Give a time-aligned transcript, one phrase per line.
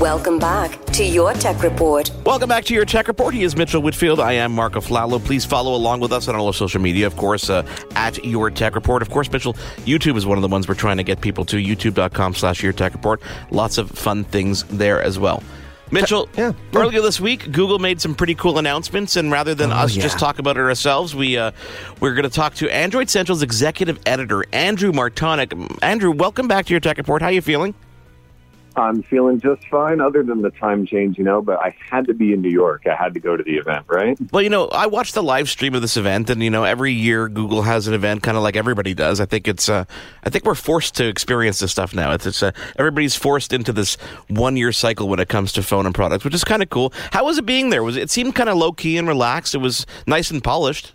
[0.00, 2.10] Welcome back to your Tech Report.
[2.24, 3.34] Welcome back to your Tech Report.
[3.34, 4.18] He is Mitchell Whitfield.
[4.18, 5.22] I am Marc Aflalo.
[5.22, 8.50] Please follow along with us on all our social media, of course, uh, at your
[8.50, 9.02] Tech Report.
[9.02, 9.52] Of course, Mitchell,
[9.84, 11.58] YouTube is one of the ones we're trying to get people to.
[11.58, 13.20] YouTube.com slash your Tech Report.
[13.50, 15.42] Lots of fun things there as well.
[15.90, 19.74] Mitchell, yeah, earlier this week, Google made some pretty cool announcements, and rather than oh,
[19.74, 20.02] us yeah.
[20.02, 21.50] just talk about it ourselves, we uh,
[22.00, 25.78] we're going to talk to Android Central's executive editor, Andrew Martonik.
[25.82, 27.20] Andrew, welcome back to your Tech Report.
[27.20, 27.74] How are you feeling?
[28.80, 31.42] I'm feeling just fine, other than the time change, you know.
[31.42, 32.86] But I had to be in New York.
[32.86, 34.18] I had to go to the event, right?
[34.32, 36.92] Well, you know, I watched the live stream of this event, and you know, every
[36.92, 39.20] year Google has an event, kind of like everybody does.
[39.20, 39.84] I think it's, uh,
[40.24, 42.12] I think we're forced to experience this stuff now.
[42.12, 43.96] It's, it's uh, everybody's forced into this
[44.28, 46.92] one year cycle when it comes to phone and products, which is kind of cool.
[47.12, 47.82] How was it being there?
[47.82, 49.54] Was it, it seemed kind of low key and relaxed?
[49.54, 50.92] It was nice and polished.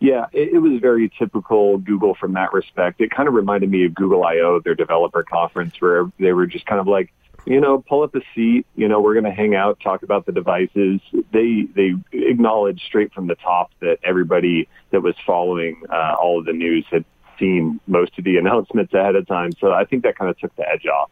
[0.00, 3.00] Yeah, it, it, was very typical Google from that respect.
[3.00, 6.66] It kind of reminded me of Google I/O, their developer conference, where they were just
[6.66, 7.12] kind of like,
[7.46, 8.64] you know, pull up a seat.
[8.76, 11.00] You know, we're going to hang out, talk about the devices.
[11.32, 16.46] They they acknowledged straight from the top that everybody that was following uh, all of
[16.46, 17.04] the news had
[17.38, 19.50] seen most of the announcements ahead of time.
[19.60, 21.10] So I think that kind of took the edge off.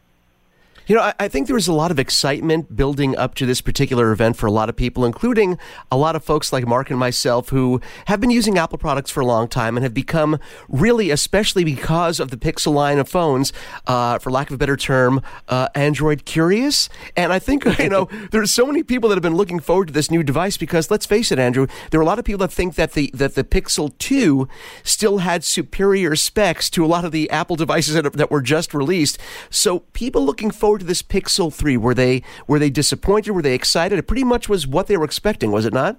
[0.87, 3.59] You know, I, I, think there was a lot of excitement building up to this
[3.59, 5.57] particular event for a lot of people, including
[5.91, 9.19] a lot of folks like Marc and myself who have been using Apple products for
[9.19, 13.51] a long time and have become really, especially because of the Pixel line of phones,
[13.85, 16.87] uh, for lack of a better term, uh, Android curious.
[17.17, 19.93] And I think, you know, there's so many people that have been looking forward to
[19.93, 22.53] this new device because let's face it, Andrew, there are a lot of people that
[22.53, 24.47] think that the, that the Pixel 2
[24.83, 28.73] still had superior specs to a lot of the Apple devices that, that were just
[28.73, 29.17] released.
[29.49, 31.77] So people looking forward forward to this Pixel 3?
[31.77, 33.31] Were they were they disappointed?
[33.31, 33.99] Were they excited?
[33.99, 35.97] It pretty much was what they were expecting, was it not?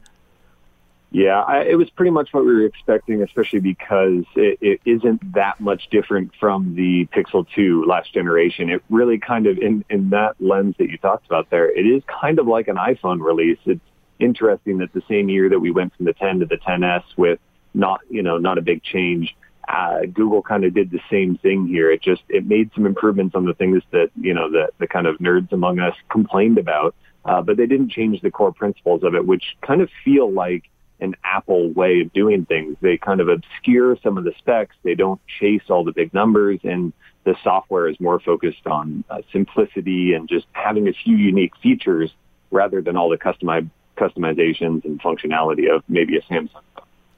[1.11, 5.33] Yeah, I, it was pretty much what we were expecting, especially because it, it isn't
[5.33, 8.69] that much different from the Pixel 2 last generation.
[8.69, 12.03] It really kind of, in, in that lens that you talked about there, it is
[12.07, 13.59] kind of like an iPhone release.
[13.65, 13.81] It's
[14.19, 17.39] interesting that the same year that we went from the 10 to the 10s with
[17.73, 19.35] not, you know, not a big change,
[19.69, 21.91] uh, Google kind of did the same thing here.
[21.91, 25.07] It just it made some improvements on the things that you know the the kind
[25.07, 26.95] of nerds among us complained about,
[27.27, 30.65] uh, but they didn't change the core principles of it, which kind of feel like
[31.01, 32.77] an Apple way of doing things.
[32.81, 34.75] They kind of obscure some of the specs.
[34.83, 36.93] They don't chase all the big numbers, and
[37.25, 42.11] the software is more focused on uh, simplicity and just having a few unique features
[42.51, 43.69] rather than all the customi-
[43.99, 46.63] customizations and functionality of maybe a Samsung.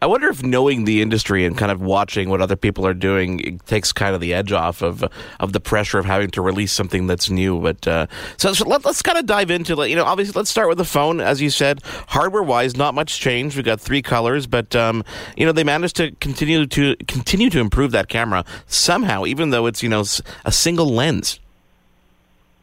[0.02, 3.60] I wonder if knowing the industry and kind of watching what other people are doing
[3.66, 5.04] takes kind of the edge off of
[5.38, 7.60] of the pressure of having to release something that's new.
[7.60, 8.06] But uh,
[8.38, 10.86] so, so let, us kind of dive into you know obviously let's start with the
[10.86, 13.56] phone as you said hardware wise not much change.
[13.56, 15.04] We've got three colors, but um,
[15.36, 19.66] you know they managed to continue to continue to improve that camera somehow, even though
[19.66, 20.04] it's you know
[20.46, 21.40] a single lens.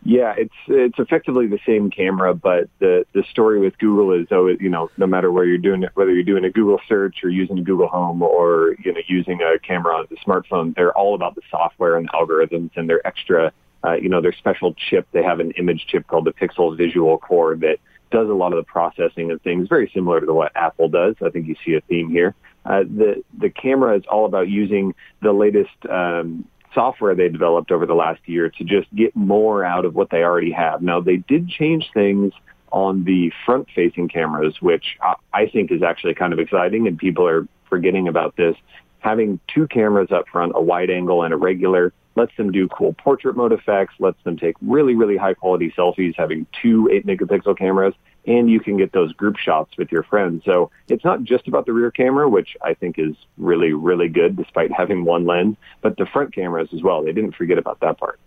[0.08, 4.48] Yeah, it's it's effectively the same camera, but the the story with Google is oh,
[4.48, 7.30] you know, no matter where you're doing it, whether you're doing a Google search or
[7.30, 11.36] using Google Home or you know using a camera on the smartphone, they're all about
[11.36, 13.52] the software and algorithms and their extra,
[13.86, 15.06] uh, you know, their special chip.
[15.12, 17.80] They have an image chip called the Pixel Visual Core that
[18.10, 21.16] does a lot of the processing of things, very similar to what Apple does.
[21.22, 22.34] I think you see a theme here.
[22.66, 27.88] Uh, the the camera is all about using the latest um, software they developed over
[27.88, 30.84] the last year to just get more out of what they already have.
[30.84, 32.34] Now, they did change things
[32.72, 35.00] on the front-facing cameras, which
[35.34, 38.56] I think is actually kind of exciting, and people are forgetting about this.
[39.00, 42.94] Having two cameras up front, a wide angle and a regular, lets them do cool
[42.94, 47.58] portrait mode effects, lets them take really, really high quality selfies, having two 8 megapixel
[47.58, 47.94] cameras,
[48.26, 50.44] and you can get those group shots with your friends.
[50.44, 54.36] So it's not just about the rear camera, which I think is really, really good
[54.36, 57.04] despite having one lens, but the front cameras as well.
[57.04, 58.20] They didn't forget about that part.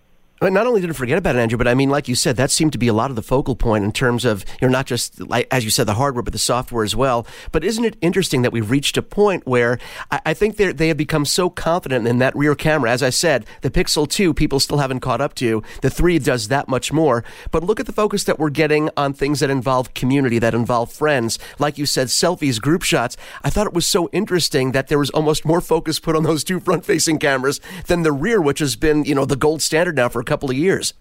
[0.42, 2.72] Not only didn't forget about it, Andrew, but I mean, like you said, that seemed
[2.72, 5.20] to be a lot of the focal point in terms of, you know, not just,
[5.20, 7.26] like, as you said, the hardware, but the software as well.
[7.52, 9.78] But isn't it interesting that we've reached a point where
[10.10, 12.90] I, I think they have become so confident in that rear camera?
[12.90, 15.62] As I said, the Pixel 2, people still haven't caught up to.
[15.82, 17.22] The 3 does that much more.
[17.50, 20.90] But look at the focus that we're getting on things that involve community, that involve
[20.90, 21.38] friends.
[21.58, 23.14] Like you said, selfies, group shots.
[23.44, 26.44] I thought it was so interesting that there was almost more focus put on those
[26.44, 29.96] two front facing cameras than the rear, which has been, you know, the gold standard
[29.96, 30.94] now for couple of years.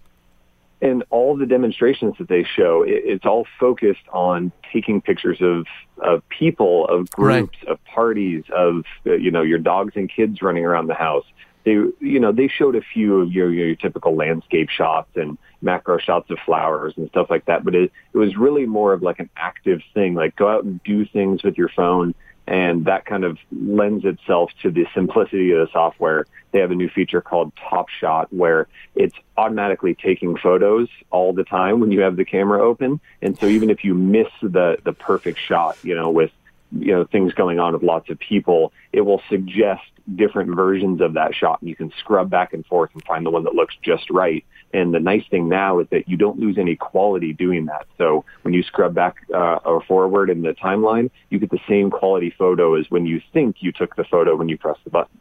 [0.82, 5.66] And all the demonstrations that they show, it, it's all focused on taking pictures of
[5.98, 7.72] of people, of groups, right.
[7.72, 11.26] of parties, of uh, you know your dogs and kids running around the house.
[11.64, 15.98] They you know they showed a few of your your typical landscape shots and macro
[15.98, 17.62] shots of flowers and stuff like that.
[17.62, 20.82] But it, it was really more of like an active thing, like go out and
[20.82, 22.14] do things with your phone
[22.46, 26.26] And that kind of lends itself to the simplicity of the software.
[26.52, 28.66] They have a new feature called Top Shot where
[28.96, 33.00] it's automatically taking photos all the time when you have the camera open.
[33.22, 36.32] And so even if you miss the, the perfect shot, you know, with
[36.72, 39.82] you know things going on with lots of people, it will suggest
[40.16, 43.30] different versions of that shot, and you can scrub back and forth and find the
[43.30, 44.44] one that looks just right.
[44.72, 47.86] And the nice thing now is that you don't lose any quality doing that.
[47.98, 51.90] So when you scrub back uh, or forward in the timeline, you get the same
[51.90, 55.18] quality photo as when you think you took the photo when you press the button.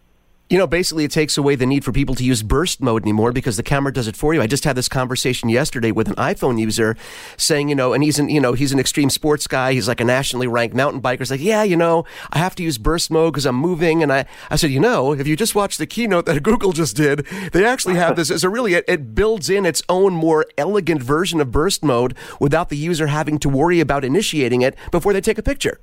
[0.50, 3.31] You know, basically, it takes away the need for people to use burst mode anymore
[3.31, 4.42] because the camera does it for you.
[4.42, 6.98] I just had this conversation yesterday with an iPhone user
[7.38, 9.74] saying, you know, and he's an, you know, he's an extreme sports guy.
[9.74, 11.19] He's like a nationally ranked mountain biker.
[11.19, 14.01] He's like, yeah, you know, I have to use burst mode because I'm moving.
[14.01, 16.95] And I, I said, you know, if you just watch the keynote that Google just
[16.95, 20.48] did, they actually have this as a really, it, it builds in its own more
[20.57, 25.13] elegant version of burst mode without the user having to worry about initiating it before
[25.13, 25.80] they take a picture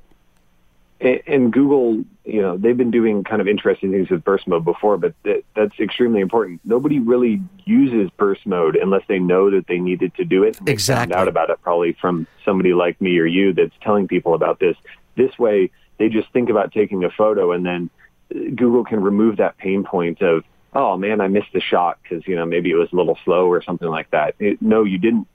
[1.01, 4.97] and Google, you know, they've been doing kind of interesting things with burst mode before,
[4.97, 5.15] but
[5.55, 6.61] that's extremely important.
[6.65, 10.59] Nobody really uses burst mode unless they know that they needed to do it.
[10.67, 11.13] exactly.
[11.13, 14.59] Found out about it probably from somebody like me or you that's telling people about
[14.59, 14.77] this.
[15.17, 17.91] This way, they just think about taking a photo, and then
[18.35, 22.27] uh, Google can remove that pain point of, oh man, I missed the shot because
[22.27, 24.35] you know maybe it was a little slow or something like that.
[24.39, 25.27] It, no, you didn't.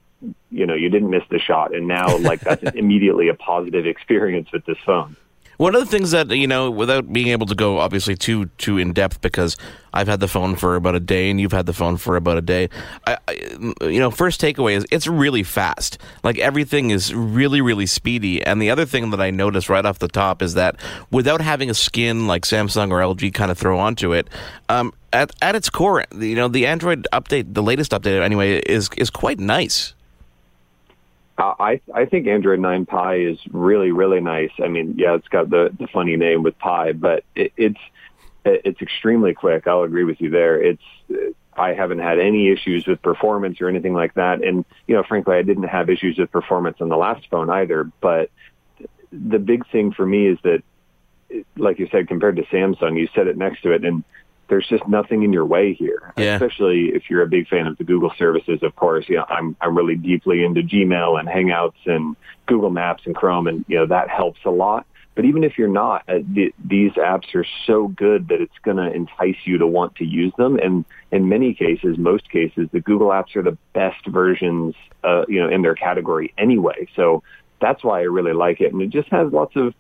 [0.52, 4.52] You know, you didn't miss the shot, and now like that's immediately a positive experience
[4.52, 5.16] with this phone.
[5.62, 8.80] One of the things that you know, without being able to go obviously too too
[8.80, 9.58] in depth, because
[9.94, 12.40] I've had the phone for about a day and you've had the phone for about
[12.40, 12.68] a day.
[13.06, 13.34] I, I,
[13.82, 16.00] you know, first takeaway is it's really fast.
[16.24, 18.44] Like everything is really really speedy.
[18.44, 20.78] And the other thing that I noticed right off the top is that
[21.12, 24.30] without having a skin like Samsung or LG kind of throw onto it,
[24.68, 28.90] um, at at its core, you know, the Android update, the latest update anyway, is
[28.98, 29.94] is quite nice.
[31.38, 34.52] Uh, I I think Android 9 Pie is really really nice.
[34.64, 37.80] I mean, yeah, it's got the the funny name with Pie, but it, it's
[38.46, 39.68] it's extremely quick.
[39.68, 40.62] I'll agree with you there.
[40.62, 40.84] It's
[41.54, 45.36] I haven't had any issues with performance or anything like that, and you know, frankly,
[45.36, 47.90] I didn't have issues with performance on the last phone either.
[48.02, 48.30] But
[49.12, 50.64] the big thing for me is that,
[51.58, 54.04] like you said, compared to Samsung, you set it next to it, and
[54.52, 56.14] there's just nothing in your way here.
[56.18, 56.34] Yeah.
[56.36, 59.06] Especially if you're a big fan of the Google services, of course.
[59.08, 62.18] You know, I'm I'm really deeply into Gmail and Hangouts and
[62.48, 64.86] Google Maps and Chrome, and you know that helps a lot.
[65.16, 68.78] But even if you're not, uh, th- these apps are so good that it's going
[68.78, 70.58] to entice you to want to use them.
[70.58, 75.42] And in many cases, most cases, the Google apps are the best versions, uh, you
[75.42, 76.88] know, in their category anyway.
[76.96, 77.24] So
[77.62, 79.74] that's why I really like it, and it just has lots of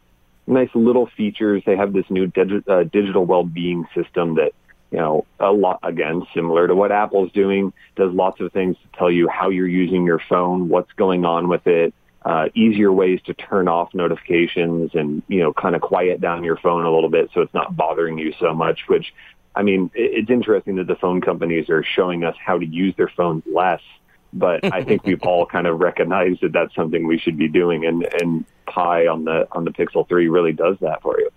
[0.47, 1.63] nice little features.
[1.65, 4.51] They have this new uh, digital well-being system that
[4.91, 8.97] you know, a lot, again, similar to what Apple's doing, does lots of things to
[8.97, 11.93] tell you how you're using your phone, what's going on with it,
[12.23, 16.57] uh, easier ways to turn off notifications and, you know, kind of quiet down your
[16.57, 19.13] phone a little bit so it's not bothering you so much, which,
[19.55, 23.09] I mean, it's interesting that the phone companies are showing us how to use their
[23.09, 23.81] phones less,
[24.33, 27.85] but I think we've all kind of recognized that that's something we should be doing.
[27.85, 31.29] And, and Pie on the, on the Pixel 3 really does that for you.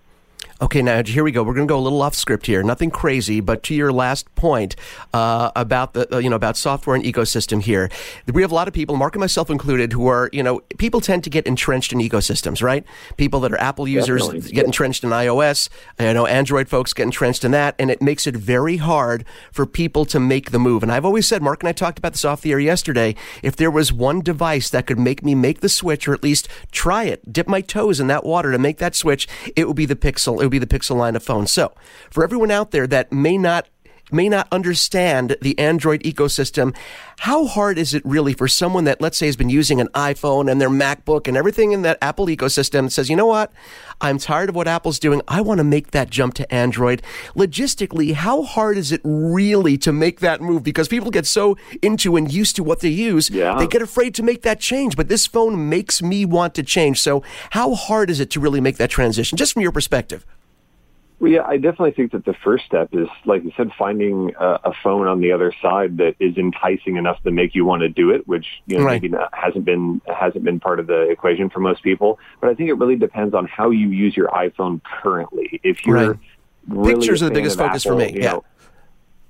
[0.61, 1.43] Okay, now here we go.
[1.43, 2.63] We're going to go a little off script here.
[2.63, 4.77] Nothing crazy, but to your last point
[5.13, 7.89] uh, about the uh, you know about software and ecosystem here,
[8.31, 11.01] we have a lot of people, Marc and myself included, who are you know people
[11.01, 12.85] tend to get entrenched in ecosystems, right?
[13.17, 14.51] People that are Apple users Definitely.
[14.53, 15.67] get entrenched in iOS.
[15.99, 19.65] You know, Android folks get entrenched in that, and it makes it very hard for
[19.65, 20.83] people to make the move.
[20.83, 23.15] And I've always said, Marc and I talked about this off the air yesterday.
[23.43, 26.47] If there was one device that could make me make the switch, or at least
[26.71, 29.85] try it, dip my toes in that water to make that switch, it would be
[29.85, 31.51] the Pixel it would be the Pixel line of phones.
[31.51, 31.73] So,
[32.11, 33.67] for everyone out there that may not
[34.11, 36.75] may not understand the Android ecosystem,
[37.19, 40.49] how hard is it really for someone that let's say has been using an iPhone
[40.51, 43.51] and their MacBook and everything in that Apple ecosystem says, "You know what?
[44.01, 45.21] I'm tired of what Apple's doing.
[45.27, 47.01] I want to make that jump to Android."
[47.35, 52.15] Logistically, how hard is it really to make that move because people get so into
[52.15, 53.57] and used to what they use, Yeah.
[53.57, 57.01] they get afraid to make that change, but this phone makes me want to change.
[57.01, 60.25] So, how hard is it to really make that transition just from your perspective?
[61.19, 64.59] Well, yeah, I definitely think that the first step is, like you said, finding a,
[64.65, 67.89] a phone on the other side that is enticing enough to make you want to
[67.89, 69.01] do it, which you know Right.
[69.01, 72.19] maybe not, hasn't been hasn't been part of the equation for most people.
[72.41, 75.61] But I think it really depends on how you use your iPhone currently.
[75.63, 76.19] If you're Right.
[76.67, 78.31] really Pictures are the biggest focus for Apple, me, you yeah.
[78.33, 78.43] know,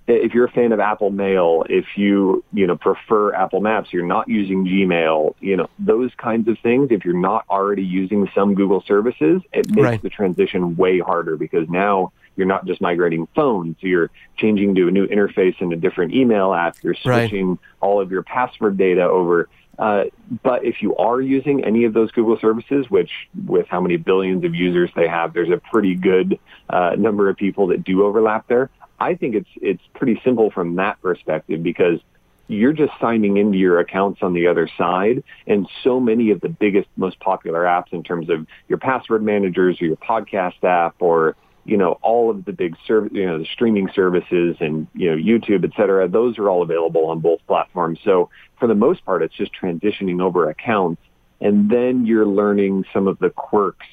[0.07, 4.05] if you're a fan of Apple Mail, if you you know prefer Apple Maps, you're
[4.05, 6.89] not using Gmail, you know those kinds of things.
[6.91, 10.01] If you're not already using some Google services, it makes Right.
[10.01, 13.77] the transition way harder because now you're not just migrating phones.
[13.79, 16.75] You're changing to a new interface and a different email app.
[16.83, 17.29] You're Right.
[17.29, 19.47] switching all of your password data over.
[19.77, 20.05] Uh,
[20.43, 23.12] but if you are using any of those Google services, which
[23.45, 27.35] with how many billions of users they have, there's a pretty good uh, number of
[27.38, 28.69] people that do overlap there.
[28.99, 31.99] I think it's it's pretty simple from that perspective because
[32.47, 35.23] you're just signing into your accounts on the other side.
[35.47, 39.81] And so many of the biggest, most popular apps in terms of your password managers
[39.81, 43.47] or your podcast app or, you know, all of the big service, you know, the
[43.51, 47.99] streaming services and, you know, YouTube, et cetera, those are all available on both platforms.
[48.03, 51.01] So for the most part, it's just transitioning over accounts.
[51.41, 53.87] And then you're learning some of the quirks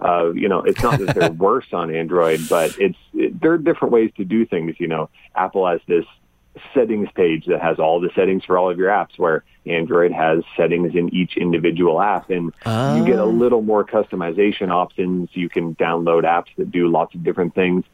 [0.00, 3.58] uh, you know, it's not that they're worse on Android, but it's it, there are
[3.58, 4.76] different ways to do things.
[4.78, 6.04] You know, Apple has this
[6.74, 10.42] settings page that has all the settings for all of your apps, where Android has
[10.56, 15.30] settings in each individual app, and you get a little more customization options.
[15.32, 17.84] You can download apps that do lots of different things.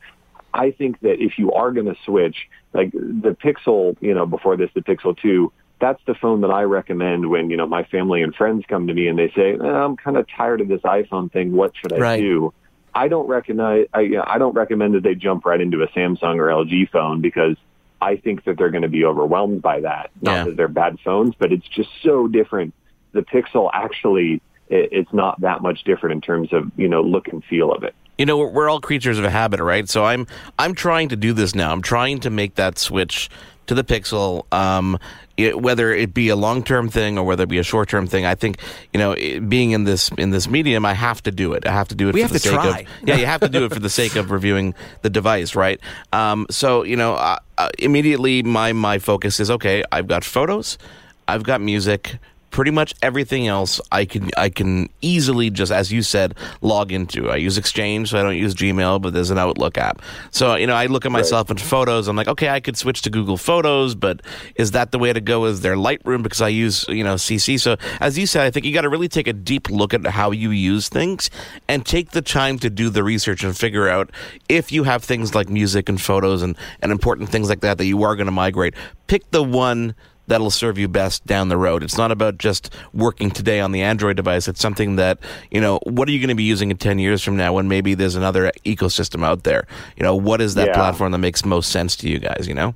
[0.54, 2.36] I think that if you are going to switch,
[2.72, 5.50] like the Pixel, you know, before this, the Pixel 2,
[5.82, 8.94] that's the phone that I recommend when, you know, my family and friends come to
[8.94, 11.52] me and they say, eh, I'm kind of tired of this iPhone thing.
[11.52, 12.20] What should I Right.
[12.20, 12.54] do?
[12.94, 15.88] I don't recognize, I, you know, I don't recommend that they jump right into a
[15.88, 17.56] Samsung or LG phone because
[18.00, 20.10] I think that they're going to be overwhelmed by that.
[20.22, 20.44] Not Yeah.
[20.44, 22.74] that they're bad phones, but it's just so different.
[23.12, 27.28] The Pixel actually, it, it's not that much different in terms of, you know, look
[27.28, 27.94] and feel of it.
[28.18, 30.26] you know we're, we're all creatures of habit right so i'm
[30.58, 33.30] i'm trying to do this now i'm trying to make that switch
[33.66, 34.98] to the pixel um
[35.38, 38.34] it, whether it be a long-term thing or whether it be a short-term thing i
[38.34, 38.58] think
[38.92, 41.72] you know it, being in this in this medium i have to do it i
[41.72, 42.78] have to do it We for have the to sake try.
[42.80, 45.80] of yeah you have to do it for the sake of reviewing the device right
[46.12, 50.76] um so you know uh, uh, immediately my my focus is okay i've got photos
[51.28, 52.18] i've got music
[52.52, 57.30] pretty much everything else I can I can easily just as you said log into.
[57.30, 60.00] I use Exchange, so I don't use Gmail, but there's an Outlook app.
[60.30, 62.06] So you know I look at myself in Photos.
[62.06, 64.20] I'm like, okay, I could switch to Google Photos, but
[64.54, 65.46] is that the way to go?
[65.46, 67.58] Is there Lightroom because I use you know CC?
[67.58, 70.06] So as you said, I think you got to really take a deep look at
[70.06, 71.30] how you use things
[71.66, 74.10] and take the time to do the research and figure out
[74.48, 77.86] if you have things like music and photos and and important things like that that
[77.86, 78.74] you are going to migrate.
[79.06, 79.94] Pick the one
[80.32, 81.82] that'll serve you best down the road.
[81.82, 84.48] It's not about just working today on the Android device.
[84.48, 85.18] It's something that,
[85.50, 87.68] you know, what are you going to be using in 10 years from now when
[87.68, 89.66] maybe there's another ecosystem out there?
[89.94, 90.74] You know, what is that Yeah.
[90.74, 92.74] platform that makes most sense to you guys, you know?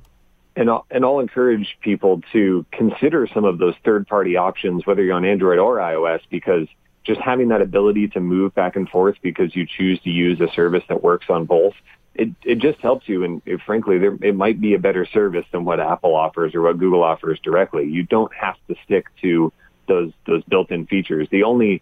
[0.55, 5.15] And I'll, and I'll encourage people to consider some of those third-party options, whether you're
[5.15, 6.67] on Android or iOS, because
[7.05, 10.47] just having that ability to move back and forth because you choose to use a
[10.53, 11.73] service that works on both,
[12.17, 13.23] it, it just helps you.
[13.23, 16.61] And it, frankly, there, it might be a better service than what Apple offers or
[16.61, 17.85] what Google offers directly.
[17.85, 19.51] You don't have to stick to
[19.87, 21.27] those those built-in features.
[21.31, 21.81] The only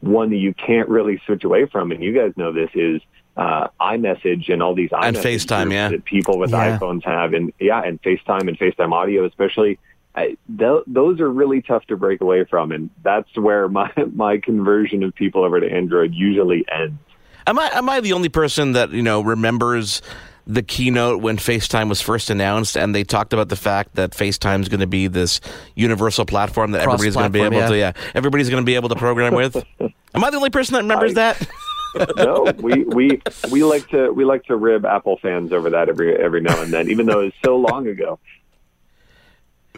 [0.00, 3.00] one that you can't really switch away from, and you guys know this, is
[3.36, 5.88] uh, iMessage and all these iMessage And FaceTime, yeah.
[5.90, 6.78] that people with Yeah.
[6.78, 9.78] iPhones have, and yeah, and FaceTime and FaceTime audio especially.
[10.14, 14.38] I, th- those are really tough to break away from, and that's where my my
[14.38, 16.98] conversion of people over to Android usually ends.
[17.48, 20.02] Am I am I the only person that, you know, remembers
[20.46, 24.60] the keynote when FaceTime was first announced and they talked about the fact that FaceTime
[24.60, 25.40] is going to be this
[25.74, 28.74] universal platform that everybody's going to be able Cross-platform, to yeah, everybody's going to be
[28.74, 29.56] able to program with?
[29.80, 31.48] Am I the only person that remembers I- that?
[32.16, 36.14] no, we, we we like to we like to rib Apple fans over that every
[36.16, 38.18] every now and then, even though it's so long ago.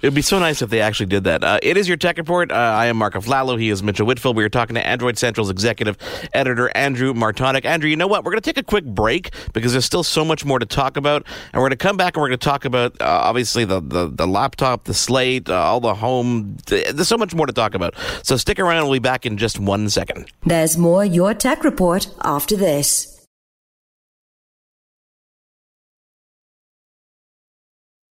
[0.03, 1.45] It'd be so nice if they actually did that.
[1.45, 2.51] Uh, it is your tech report.
[2.51, 3.61] Uh, I am Marc Aflalo.
[3.61, 4.35] He is Mitchell Whitfield.
[4.35, 5.99] We are talking to Android Central's executive
[6.33, 7.67] editor, Andrew Martonik.
[7.67, 8.25] Andrew, you know what?
[8.25, 10.97] We're going to take a quick break because there's still so much more to talk
[10.97, 11.27] about.
[11.53, 13.81] And we're going to come back and we're going to talk about, uh, obviously, the,
[13.81, 16.57] the, the laptop, the slate, uh, all the home.
[16.67, 17.95] There's so much more to talk about.
[18.23, 18.85] So stick around.
[18.85, 20.27] We'll be back in just one second.
[20.47, 23.10] There's more Your Tech Report after this.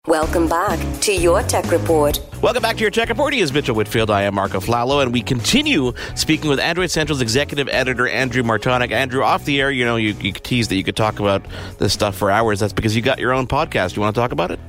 [0.08, 2.18] Welcome back to Your Tech Report.
[2.42, 3.34] Welcome back to your Tech Report.
[3.34, 4.10] He is Mitchell Whitfield.
[4.10, 8.92] I am Marc Aflalo, and we continue speaking with Android Central's executive editor, Andrew Martonik.
[8.92, 11.46] Andrew, off the air, you know, you, you teased that you could talk about
[11.78, 12.62] this stuff for hours.
[12.62, 13.98] That's because you got your own podcast.
[13.98, 14.62] You want to talk about it?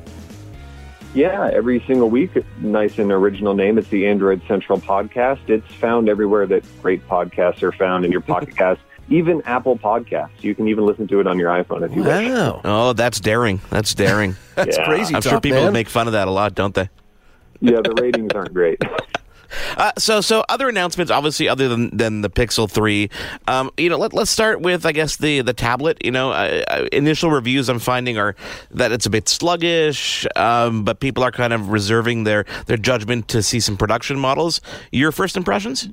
[1.14, 3.78] Yeah, every single week, nice and original name.
[3.78, 5.48] It's the Android Central Podcast.
[5.48, 8.78] It's found everywhere that great podcasts are found in your podcast,
[9.10, 10.30] even Apple Podcasts.
[10.42, 12.28] You can even listen to it on your iPhone if you wish.
[12.30, 12.60] Wow.
[12.64, 13.60] Oh, that's daring.
[13.70, 14.36] That's daring.
[14.54, 14.84] That's Yeah.
[14.86, 15.72] crazy I'm talk, sure people man.
[15.72, 16.88] make fun of that a lot, don't they?
[17.60, 18.80] Yeah, the ratings aren't great.
[19.78, 23.08] Uh, so, so other announcements, obviously, other than, than the Pixel Three.
[23.46, 25.96] Um, you know, let, let's start with, I guess, the the tablet.
[26.04, 28.36] You know, uh, uh, initial reviews I'm finding are
[28.72, 33.28] that it's a bit sluggish, um, but people are kind of reserving their their judgment
[33.28, 34.60] to see some production models.
[34.92, 35.88] Your first impressions?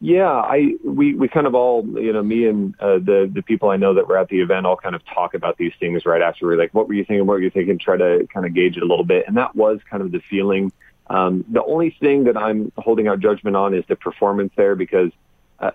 [0.00, 3.70] Yeah, I we we kind of all you know me and uh, the the people
[3.70, 6.22] I know that were at the event all kind of talk about these things right
[6.22, 6.46] after.
[6.46, 7.26] We're like, what were you thinking?
[7.26, 7.78] What were you thinking?
[7.78, 10.20] Try to kind of gauge it a little bit, and that was kind of the
[10.20, 10.70] feeling.
[11.08, 15.10] Um, the only thing that I'm holding out judgment on is the performance there because
[15.58, 15.72] uh,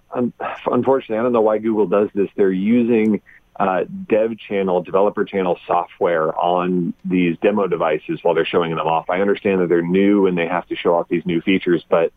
[0.65, 2.29] unfortunately, I don't know why Google does this.
[2.35, 3.21] They're using
[3.59, 9.09] uh, dev channel, developer channel software on these demo devices while they're showing them off.
[9.09, 12.13] I understand that they're new and they have to show off these new features, but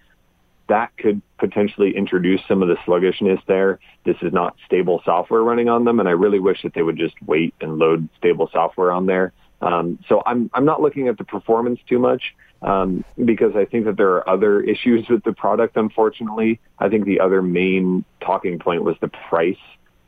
[0.68, 3.78] that could potentially introduce some of the sluggishness there.
[4.04, 6.96] This is not stable software running on them, and I really wish that they would
[6.96, 9.32] just wait and load stable software on there.
[9.62, 13.87] Um, so I'm I'm not looking at the performance too much um, because I think
[13.87, 15.76] that there are other issues with the product.
[15.76, 19.56] Unfortunately, I think the other main talking point was the price.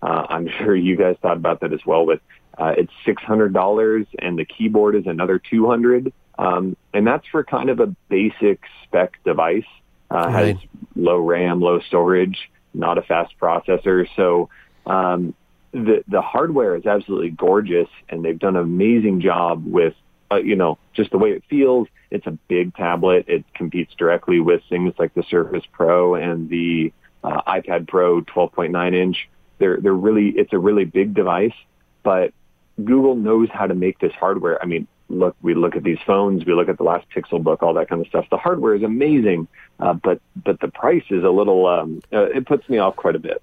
[0.02, 2.04] Uh, I'm sure you guys thought about that as well.
[2.06, 2.20] But
[2.58, 7.26] uh, it's six hundred dollars, and the keyboard is another two hundred, um, and that's
[7.28, 9.64] for kind of a basic spec device.
[10.10, 10.56] Uh, right.
[10.56, 14.06] Has low RAM, low storage, not a fast processor.
[14.16, 14.48] So
[14.86, 15.34] um,
[15.72, 19.94] the the hardware is absolutely gorgeous, and they've done an amazing job with
[20.30, 21.88] uh, you know just the way it feels.
[22.10, 23.26] It's a big tablet.
[23.28, 28.94] It competes directly with things like the Surface Pro and the uh, iPad Pro 12.9
[28.94, 29.28] inch.
[29.58, 31.52] They're they're really it's a really big device,
[32.02, 32.32] but
[32.82, 34.62] Google knows how to make this hardware.
[34.62, 37.74] I mean, look, we look at these phones, we look at the last Pixelbook, all
[37.74, 38.26] that kind of stuff.
[38.30, 39.48] The hardware is amazing,
[39.80, 41.66] uh, but but the price is a little.
[41.66, 43.42] Um, uh, it puts me off quite a bit.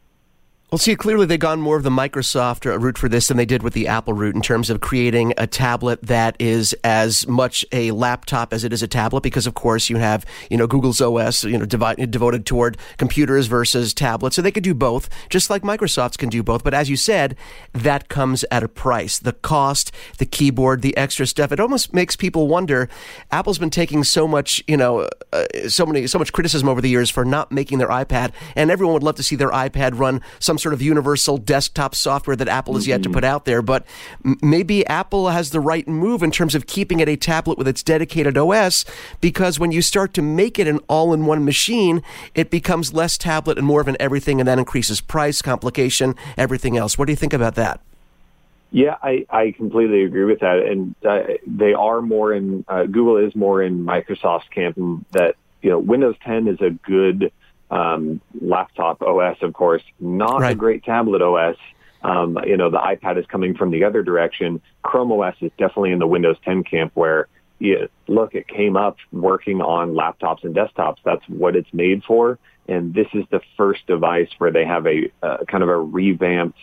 [0.76, 3.64] Well, see, clearly they've gone more of the Microsoft route for this than they did
[3.64, 7.92] with the Apple route in terms of creating a tablet that is as much a
[7.92, 11.46] laptop as it is a tablet, because of course you have, you know, Google's OS,
[11.46, 14.36] you know, devoted toward computers versus tablets.
[14.36, 16.62] So they could do both, just like Microsoft's can do both.
[16.62, 17.38] But as you said,
[17.72, 19.18] that comes at a price.
[19.18, 21.54] The cost, the keyboard, the extra stuff.
[21.54, 22.90] It almost makes people wonder.
[23.32, 26.90] Apple's been taking so much, you know, uh, so many, so much criticism over the
[26.90, 30.22] years for not making their iPad, and everyone would love to see their iPad run
[30.40, 33.62] some sort of universal desktop software that Apple has yet to put out there.
[33.62, 33.86] But
[34.26, 37.68] m- maybe Apple has the right move in terms of keeping it a tablet with
[37.68, 38.84] its dedicated OS,
[39.22, 42.02] because when you start to make it an all in one machine,
[42.34, 46.78] it becomes less tablet and more of an everything, and that increases price, complication, everything
[46.78, 46.98] else.
[46.98, 47.80] What do you think about that?
[48.72, 50.66] Yeah, I, I completely agree with that.
[50.66, 55.36] And uh, they are more in, uh, Google is more in Microsoft's camp, and that,
[55.62, 57.32] you know, Windows 10 is a good
[57.72, 60.52] um, laptop OS, of course, not right.
[60.52, 61.58] a great tablet OS.
[62.04, 64.62] Um, you know, the iPad is coming from the other direction.
[64.84, 68.98] Chrome OS is definitely in the Windows 10 camp where, you, look, it came up
[69.12, 70.98] working on laptops and desktops.
[71.04, 72.38] That's what it's made for.
[72.68, 76.58] And this is the first device where they have a uh, kind of a revamped,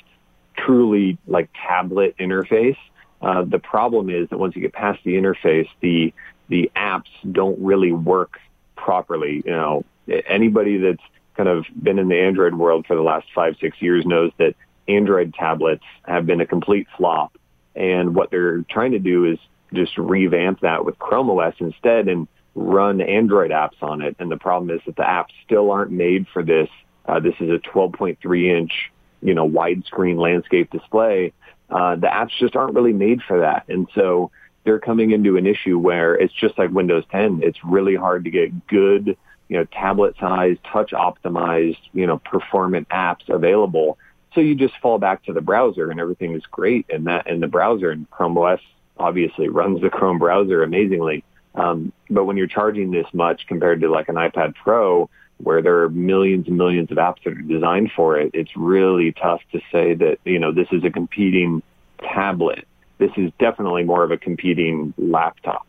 [0.57, 2.77] truly like tablet interface.
[3.21, 6.13] Uh, the problem is that once you get past the interface, the
[6.49, 8.39] the apps don't really work
[8.77, 9.43] properly.
[9.45, 11.03] You know, anybody that's
[11.37, 14.55] kind of been in the Android world for the last five, six years knows that
[14.89, 17.37] Android tablets have been a complete flop.
[17.75, 19.39] And what they're trying to do is
[19.73, 24.17] just revamp that with Chrome OS instead and run Android apps on it.
[24.19, 26.69] And the problem is that the apps still aren't made for this.
[27.07, 31.33] Uh, this is a 12.3 inch, you know, widescreen landscape display.
[31.71, 33.65] Uh, the apps just aren't really made for that.
[33.69, 34.31] And so
[34.65, 37.41] they're coming into an issue where it's just like Windows 10.
[37.43, 39.17] It's really hard to get good
[39.53, 43.99] you know, tablet size, touch optimized, you know, performant apps available.
[44.35, 47.41] So you just fall back to the browser and everything is great in that in
[47.41, 48.61] the browser and Chrome OS
[48.97, 51.23] obviously runs the Chrome browser amazingly.
[51.55, 55.83] Um, but when you're charging this much compared to like an iPad Pro, where there
[55.83, 59.61] are millions and millions of apps that are designed for it, it's really tough to
[59.71, 61.63] say that, you know, this is a competing
[61.99, 62.67] tablet.
[62.97, 65.67] This is definitely more of a competing laptop.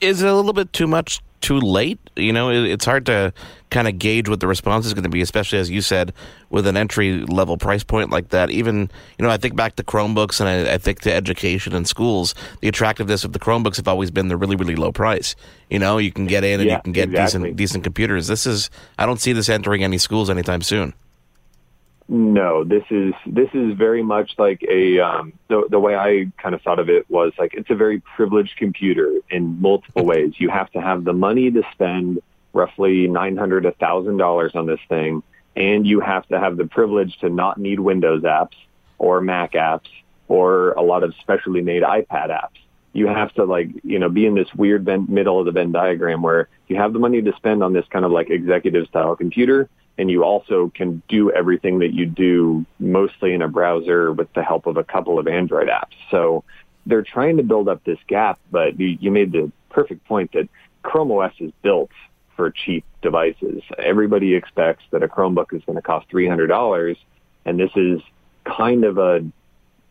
[0.00, 1.98] Is it a little bit too much too late.
[2.16, 3.34] You know, it, it's hard to
[3.68, 6.14] kind of gauge what the response is going to be, especially as you said,
[6.48, 8.50] with an entry level price point like that.
[8.50, 11.86] Even, you know, I think back to Chromebooks and I, I think to education and
[11.86, 12.34] schools.
[12.62, 15.36] The attractiveness of the Chromebooks have always been the really, really low price.
[15.68, 17.40] You know, you can get in and yeah, you can get exactly.
[17.40, 18.26] decent, decent computers.
[18.26, 20.94] This is, I don't see this entering any schools anytime soon.
[22.06, 26.54] No, this is this is very much like a um, the the way I kind
[26.54, 30.34] of thought of it was like it's a very privileged computer in multiple ways.
[30.36, 32.20] You have to have the money to spend
[32.52, 35.22] roughly nine hundred a thousand dollars on this thing,
[35.56, 38.56] and you have to have the privilege to not need Windows apps
[38.98, 39.88] or Mac apps
[40.28, 42.60] or a lot of specially made iPad apps.
[42.92, 46.20] You have to like you know be in this weird middle of the Venn diagram
[46.20, 49.70] where you have the money to spend on this kind of like executive style computer
[49.96, 54.42] and you also can do everything that you do mostly in a browser with the
[54.42, 55.94] help of a couple of Android apps.
[56.10, 56.44] So
[56.86, 60.48] they're trying to build up this gap, but you, you made the perfect point that
[60.82, 61.90] Chrome OS is built
[62.36, 63.62] for cheap devices.
[63.78, 66.96] Everybody expects that a Chromebook is going to cost $300,
[67.44, 68.00] and this is
[68.44, 69.24] kind of a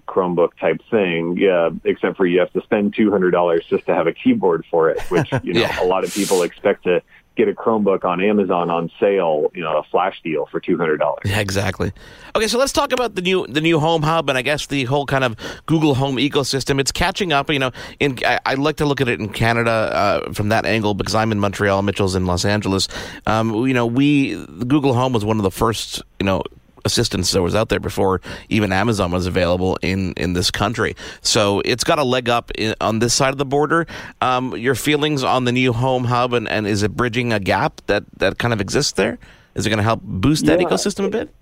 [0.08, 4.14] Chromebook type thing, yeah, except for you have to spend $200 just to have a
[4.14, 5.82] keyboard for it, which, you know, yeah.
[5.82, 7.02] a lot of people expect to
[7.36, 10.98] get a Chromebook on Amazon on sale, you know, a flash deal for two hundred
[10.98, 11.22] dollars.
[11.26, 11.92] Yeah, exactly.
[12.36, 14.86] Okay, so let's talk about the new the new Home Hub and I guess the
[14.86, 16.80] whole kind of Google Home ecosystem.
[16.80, 17.50] It's catching up.
[17.50, 20.66] You know, in I, I like to look at it in Canada uh, from that
[20.66, 22.88] angle because I'm in Montreal, Mitchell's in Los Angeles.
[23.26, 26.44] Um, you know, we Google Home was one of the first you know
[26.86, 30.96] assistance that was out there before even Amazon was available in, in this country.
[31.22, 33.88] So it's got a leg up in, on this side of the border.
[34.22, 37.82] Um, your feelings on the new home hub and, and is it bridging a gap
[37.88, 39.18] that, that kind of exists there?
[39.56, 41.34] Is it going to help boost that yeah, ecosystem a bit?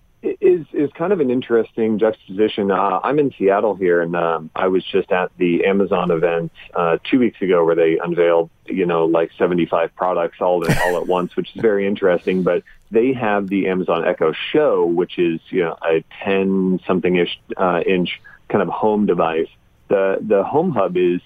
[0.82, 2.72] Is kind of an interesting juxtaposition.
[2.72, 6.98] Uh, I'm in Seattle here, and um, I was just at the Amazon event uh,
[7.10, 11.08] two weeks ago where they unveiled, you know, like 75 products all at, all at
[11.08, 12.44] once, which is very interesting.
[12.44, 17.40] But they have the Amazon Echo Show, which is you know a 10 something ish
[17.56, 19.50] uh, inch kind of home device.
[19.88, 21.22] The the Home Hub is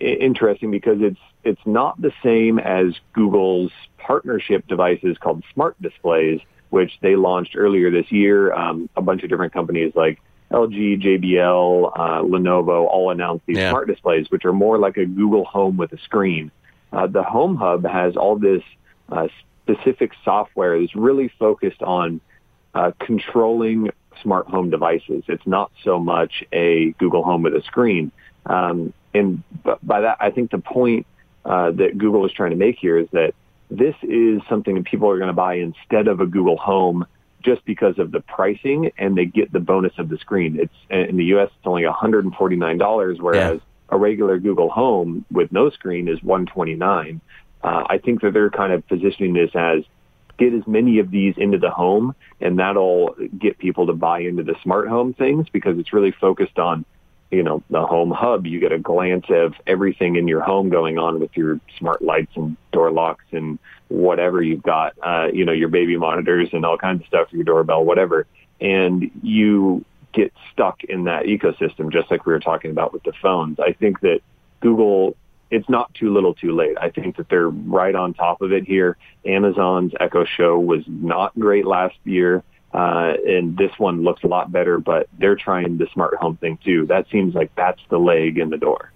[0.00, 6.92] interesting because it's it's not the same as Google's partnership devices called smart displays which
[7.00, 8.52] they launched earlier this year.
[8.52, 13.70] Um, a bunch of different companies like LG, JBL, uh, Lenovo all announced these yeah.
[13.70, 16.50] smart displays, which are more like a Google Home with a screen.
[16.92, 18.62] Uh, the Home Hub has all this
[19.10, 19.28] uh,
[19.62, 22.20] specific software that's really focused on
[22.74, 23.90] uh, controlling
[24.22, 25.24] smart home devices.
[25.28, 28.12] It's not so much a Google Home with a screen.
[28.44, 29.42] Um, and
[29.82, 31.06] by that, I think the point
[31.44, 33.34] uh, that Google is trying to make here is that
[33.70, 37.06] this is something that people are going to buy instead of a Google Home
[37.42, 40.58] just because of the pricing and they get the bonus of the screen.
[40.60, 43.94] It's in the US it's only $149 whereas yeah.
[43.94, 47.20] a regular Google Home with no screen is 129.
[47.62, 49.84] Uh, I think that they're kind of positioning this as
[50.38, 54.42] get as many of these into the home and that'll get people to buy into
[54.42, 56.84] the smart home things because it's really focused on
[57.30, 60.98] you know, the home hub, you get a glance of everything in your home going
[60.98, 63.58] on with your smart lights and door locks and
[63.88, 67.44] whatever you've got, uh, you know, your baby monitors and all kinds of stuff, your
[67.44, 68.26] doorbell, whatever.
[68.60, 73.12] And you get stuck in that ecosystem, just like we were talking about with the
[73.20, 73.58] phones.
[73.60, 74.20] I think that
[74.60, 75.16] Google,
[75.50, 76.76] it's not too little too late.
[76.80, 78.96] I think that they're right on top of it here.
[79.24, 82.42] Amazon's Echo Show was not great last year.
[82.76, 86.58] Uh, and this one looks a lot better, but they're trying the smart home thing
[86.62, 86.84] too.
[86.86, 88.92] That seems like that's the leg in the door.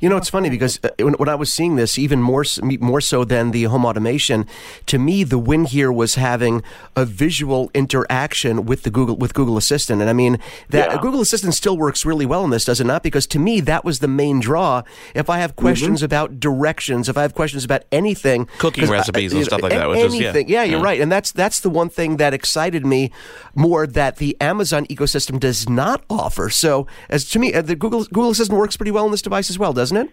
[0.00, 2.44] You know, it's funny because uh, when, when, I was seeing this, even more
[2.80, 4.46] more so than the home automation,
[4.86, 6.62] to me the win here was having
[6.96, 10.38] a visual interaction with the Google with Google Assistant, and I mean
[10.70, 10.98] that yeah.
[11.00, 13.02] Google Assistant still works really well in this, does it not?
[13.02, 14.82] Because to me that was the main draw.
[15.14, 16.06] If I have questions mm-hmm.
[16.06, 19.90] about directions, if I have questions about anything, cooking recipes I, and stuff like that,
[19.90, 20.62] anything, yeah.
[20.62, 20.64] yeah.
[20.64, 20.84] you're yeah.
[20.84, 23.10] right, and that's that's the one thing that excited me
[23.54, 26.48] more that the Amazon ecosystem does not offer.
[26.50, 29.50] So, as to me, uh, the Google Google Assistant works pretty well on this device
[29.50, 30.10] as well, doesn't it?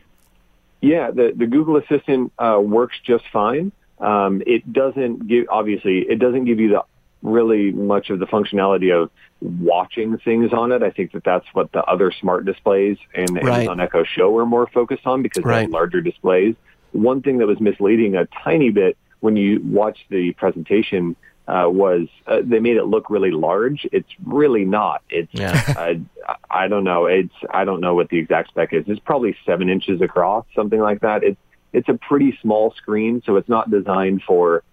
[0.82, 3.72] Yeah, the, the Google Assistant uh, works just fine.
[4.00, 6.84] Um, it doesn't give, obviously, it doesn't give you the
[7.24, 9.10] really much of the functionality of
[9.42, 10.84] watching things on it.
[10.84, 13.62] I think that that's what the other smart displays and the right.
[13.62, 15.56] Amazon Echo Show are more focused on because right.
[15.56, 16.56] they have larger displays.
[16.92, 21.16] One thing that was misleading a tiny bit when you watch the presentation
[21.48, 23.88] uh, was uh, they made it look really large.
[23.92, 25.02] It's really not.
[25.10, 25.74] It's yeah.
[26.28, 27.06] uh, I don't know.
[27.06, 28.84] It's I don't know what the exact spec is.
[28.88, 31.24] It's probably seven inches across, something like that.
[31.24, 31.40] It's
[31.74, 34.64] it's a pretty small screen, so it's not designed for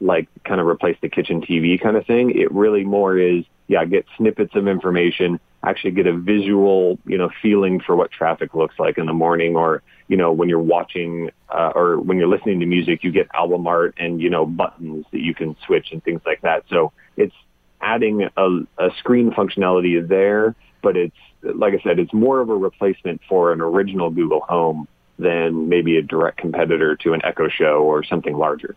[0.00, 2.30] like kind of replace the kitchen TV kind of thing.
[2.30, 7.30] It really more is yeah, get snippets of information, actually get a visual, you know,
[7.42, 11.30] feeling for what traffic looks like in the morning or, you know, when you're watching
[11.48, 15.06] uh, or when you're listening to music, you get album art and, you know, buttons
[15.12, 16.64] that you can switch and things like that.
[16.68, 17.34] So it's
[17.80, 18.48] adding a,
[18.78, 23.52] a screen functionality there, but it's, like I said, it's more of a replacement for
[23.52, 28.36] an original Google Home than maybe a direct competitor to an Echo Show or something
[28.36, 28.74] larger.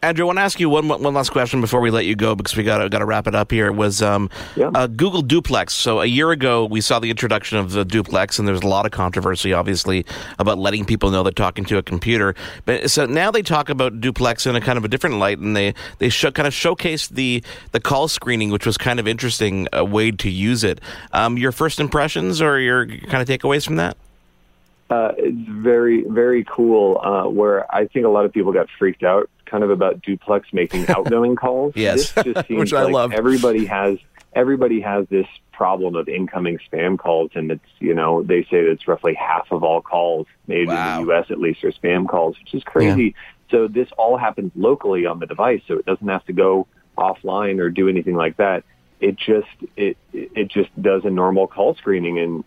[0.00, 2.36] Andrew, I want to ask you one one last question before we let you go
[2.36, 3.66] because we got got to wrap it up here.
[3.66, 4.70] It was um, yeah.
[4.72, 5.72] uh, Google Duplex?
[5.72, 8.86] So a year ago, we saw the introduction of the Duplex, and there's a lot
[8.86, 10.06] of controversy, obviously,
[10.38, 12.36] about letting people know they're talking to a computer.
[12.64, 15.56] But so now they talk about Duplex in a kind of a different light, and
[15.56, 19.66] they they show, kind of showcase the the call screening, which was kind of interesting
[19.72, 20.80] a way to use it.
[21.12, 23.96] Um, your first impressions or your kind of takeaways from that?
[24.90, 26.98] Uh, it's very, very cool.
[27.02, 30.48] Uh, where I think a lot of people got freaked out, kind of about duplex
[30.52, 31.72] making outgoing calls.
[31.76, 33.12] yes, this just seems which I like love.
[33.12, 33.98] Everybody has
[34.34, 38.70] everybody has this problem of incoming spam calls, and it's you know they say that
[38.70, 41.00] it's roughly half of all calls made wow.
[41.00, 41.26] in the U.S.
[41.30, 43.14] at least are spam calls, which is crazy.
[43.50, 47.60] So this all happens locally on the device, so it doesn't have to go offline
[47.60, 48.64] or do anything like that.
[49.00, 52.44] It just it it just does a normal call screening, and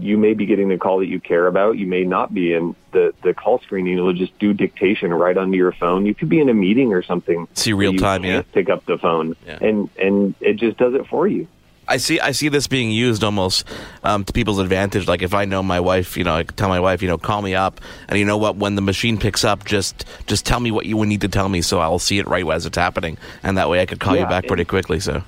[0.00, 1.78] you may be getting the call that you care about.
[1.78, 5.36] You may not be, and the the call screening It will just do dictation right
[5.36, 6.06] onto your phone.
[6.06, 7.48] You could be in a meeting or something.
[7.54, 8.42] See real time, yeah.
[8.52, 9.58] Pick up the phone, yeah.
[9.60, 11.46] and and it just does it for you.
[11.90, 12.20] I see.
[12.20, 13.66] I see this being used almost
[14.04, 15.08] um, to people's advantage.
[15.08, 17.42] Like if I know my wife, you know, I tell my wife, you know, call
[17.42, 18.54] me up, and you know what?
[18.56, 21.48] When the machine picks up, just just tell me what you would need to tell
[21.48, 24.14] me, so I'll see it right as it's happening, and that way I could call
[24.14, 25.00] yeah, you back pretty quickly.
[25.00, 25.24] So.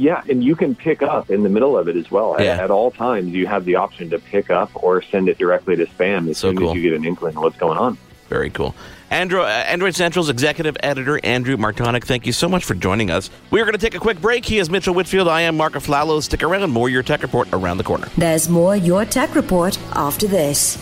[0.00, 2.34] Yeah, and you can pick up in the middle of it as well.
[2.38, 2.54] Yeah.
[2.54, 5.76] At, at, all times, you have the option to pick up or send it directly
[5.76, 6.70] to spam as so soon cool.
[6.70, 7.98] as you get an inkling of what's going on.
[8.30, 8.74] Very cool.
[9.10, 13.28] Android, uh, Android Central's executive editor, Andrew Martonik, thank you so much for joining us.
[13.50, 14.46] We are going to take a quick break.
[14.46, 15.28] He is Mitchell Whitfield.
[15.28, 16.22] I am Marc Aflalo.
[16.22, 16.70] Stick around.
[16.70, 18.08] More Your Tech Report around the corner.
[18.16, 20.78] There's more Your Tech Report after this.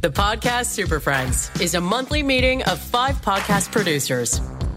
[0.00, 4.40] The Podcast Super Friends is a monthly meeting of five podcast producers.